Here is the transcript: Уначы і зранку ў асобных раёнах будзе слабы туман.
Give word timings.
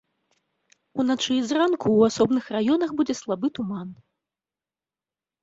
Уначы 1.03 1.29
і 1.35 1.37
зранку 1.49 1.87
ў 1.97 2.13
асобных 2.13 2.43
раёнах 2.57 2.89
будзе 3.01 3.13
слабы 3.21 3.47
туман. 3.61 3.95